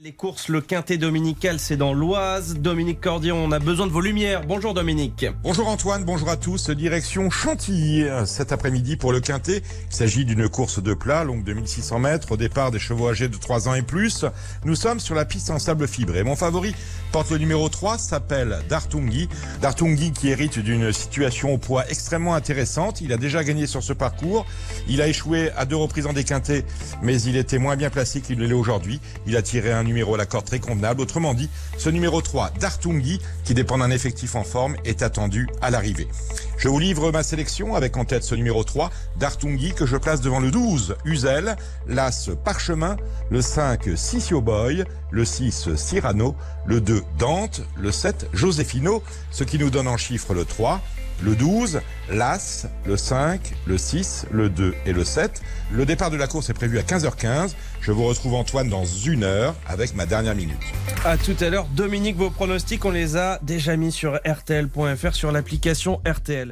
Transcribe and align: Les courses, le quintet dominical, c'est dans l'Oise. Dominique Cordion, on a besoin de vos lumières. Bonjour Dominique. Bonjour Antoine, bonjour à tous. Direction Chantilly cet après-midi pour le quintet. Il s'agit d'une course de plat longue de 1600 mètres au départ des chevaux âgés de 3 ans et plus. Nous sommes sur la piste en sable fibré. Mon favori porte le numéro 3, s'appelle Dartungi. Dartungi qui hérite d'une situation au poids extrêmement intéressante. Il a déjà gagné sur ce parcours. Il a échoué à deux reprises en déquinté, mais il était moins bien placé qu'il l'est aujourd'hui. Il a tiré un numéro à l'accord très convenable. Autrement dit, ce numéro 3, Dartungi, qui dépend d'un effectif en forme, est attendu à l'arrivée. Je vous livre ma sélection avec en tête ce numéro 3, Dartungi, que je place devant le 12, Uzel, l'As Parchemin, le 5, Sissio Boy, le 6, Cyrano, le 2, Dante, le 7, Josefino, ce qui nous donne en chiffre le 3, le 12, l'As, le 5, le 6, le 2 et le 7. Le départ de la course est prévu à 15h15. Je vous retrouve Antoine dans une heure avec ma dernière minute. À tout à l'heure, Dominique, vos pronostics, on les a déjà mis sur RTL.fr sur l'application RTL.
Les 0.00 0.12
courses, 0.12 0.46
le 0.46 0.60
quintet 0.60 0.96
dominical, 0.96 1.58
c'est 1.58 1.76
dans 1.76 1.92
l'Oise. 1.92 2.54
Dominique 2.54 3.00
Cordion, 3.00 3.36
on 3.36 3.50
a 3.50 3.58
besoin 3.58 3.88
de 3.88 3.90
vos 3.90 4.00
lumières. 4.00 4.42
Bonjour 4.46 4.72
Dominique. 4.72 5.26
Bonjour 5.42 5.66
Antoine, 5.66 6.04
bonjour 6.04 6.28
à 6.28 6.36
tous. 6.36 6.70
Direction 6.70 7.30
Chantilly 7.30 8.04
cet 8.24 8.52
après-midi 8.52 8.94
pour 8.94 9.10
le 9.10 9.18
quintet. 9.18 9.60
Il 9.90 9.96
s'agit 9.96 10.24
d'une 10.24 10.48
course 10.48 10.80
de 10.80 10.94
plat 10.94 11.24
longue 11.24 11.42
de 11.42 11.52
1600 11.52 11.98
mètres 11.98 12.30
au 12.30 12.36
départ 12.36 12.70
des 12.70 12.78
chevaux 12.78 13.08
âgés 13.08 13.26
de 13.26 13.36
3 13.36 13.68
ans 13.68 13.74
et 13.74 13.82
plus. 13.82 14.24
Nous 14.64 14.76
sommes 14.76 15.00
sur 15.00 15.16
la 15.16 15.24
piste 15.24 15.50
en 15.50 15.58
sable 15.58 15.88
fibré. 15.88 16.22
Mon 16.22 16.36
favori 16.36 16.76
porte 17.10 17.32
le 17.32 17.38
numéro 17.38 17.68
3, 17.68 17.98
s'appelle 17.98 18.60
Dartungi. 18.68 19.28
Dartungi 19.60 20.12
qui 20.12 20.28
hérite 20.28 20.60
d'une 20.60 20.92
situation 20.92 21.54
au 21.54 21.58
poids 21.58 21.90
extrêmement 21.90 22.36
intéressante. 22.36 23.00
Il 23.00 23.12
a 23.12 23.16
déjà 23.16 23.42
gagné 23.42 23.66
sur 23.66 23.82
ce 23.82 23.94
parcours. 23.94 24.46
Il 24.88 25.02
a 25.02 25.08
échoué 25.08 25.50
à 25.56 25.64
deux 25.64 25.74
reprises 25.74 26.06
en 26.06 26.12
déquinté, 26.12 26.64
mais 27.02 27.20
il 27.20 27.36
était 27.36 27.58
moins 27.58 27.74
bien 27.74 27.90
placé 27.90 28.20
qu'il 28.20 28.38
l'est 28.38 28.52
aujourd'hui. 28.52 29.00
Il 29.26 29.36
a 29.36 29.42
tiré 29.42 29.72
un 29.72 29.87
numéro 29.88 30.14
à 30.14 30.18
l'accord 30.18 30.44
très 30.44 30.60
convenable. 30.60 31.00
Autrement 31.00 31.34
dit, 31.34 31.50
ce 31.76 31.90
numéro 31.90 32.22
3, 32.22 32.52
Dartungi, 32.60 33.20
qui 33.44 33.54
dépend 33.54 33.78
d'un 33.78 33.90
effectif 33.90 34.36
en 34.36 34.44
forme, 34.44 34.76
est 34.84 35.02
attendu 35.02 35.48
à 35.60 35.70
l'arrivée. 35.70 36.08
Je 36.58 36.68
vous 36.68 36.80
livre 36.80 37.12
ma 37.12 37.22
sélection 37.22 37.76
avec 37.76 37.96
en 37.96 38.04
tête 38.04 38.24
ce 38.24 38.34
numéro 38.34 38.64
3, 38.64 38.90
Dartungi, 39.16 39.74
que 39.74 39.86
je 39.86 39.96
place 39.96 40.20
devant 40.20 40.40
le 40.40 40.50
12, 40.50 40.96
Uzel, 41.04 41.56
l'As 41.86 42.30
Parchemin, 42.44 42.96
le 43.30 43.40
5, 43.40 43.90
Sissio 43.94 44.40
Boy, 44.40 44.82
le 45.12 45.24
6, 45.24 45.76
Cyrano, 45.76 46.34
le 46.66 46.80
2, 46.80 47.00
Dante, 47.16 47.62
le 47.76 47.92
7, 47.92 48.30
Josefino, 48.32 49.04
ce 49.30 49.44
qui 49.44 49.56
nous 49.56 49.70
donne 49.70 49.86
en 49.86 49.96
chiffre 49.96 50.34
le 50.34 50.44
3, 50.44 50.80
le 51.22 51.36
12, 51.36 51.80
l'As, 52.10 52.66
le 52.84 52.96
5, 52.96 53.54
le 53.66 53.78
6, 53.78 54.26
le 54.32 54.48
2 54.48 54.74
et 54.86 54.92
le 54.92 55.04
7. 55.04 55.42
Le 55.72 55.84
départ 55.86 56.10
de 56.10 56.16
la 56.16 56.26
course 56.26 56.50
est 56.50 56.54
prévu 56.54 56.78
à 56.78 56.82
15h15. 56.82 57.54
Je 57.80 57.92
vous 57.92 58.04
retrouve 58.04 58.34
Antoine 58.34 58.68
dans 58.68 58.84
une 58.84 59.24
heure 59.24 59.54
avec 59.66 59.94
ma 59.94 60.06
dernière 60.06 60.34
minute. 60.34 60.58
À 61.04 61.16
tout 61.16 61.36
à 61.40 61.50
l'heure, 61.50 61.66
Dominique, 61.74 62.16
vos 62.16 62.30
pronostics, 62.30 62.84
on 62.84 62.90
les 62.90 63.16
a 63.16 63.38
déjà 63.42 63.76
mis 63.76 63.92
sur 63.92 64.20
RTL.fr 64.26 65.14
sur 65.14 65.32
l'application 65.32 66.00
RTL. 66.06 66.47